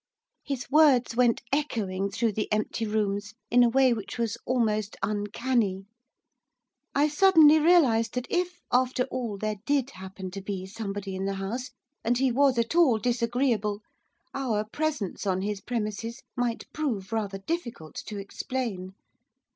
[0.43, 5.85] His words went echoing through the empty rooms in a way which was almost uncanny.
[6.95, 11.35] I suddenly realised that if, after all, there did happen to be somebody in the
[11.35, 11.69] house,
[12.03, 13.83] and he was at all disagreeable,
[14.33, 18.95] our presence on his premises might prove rather difficult to explain.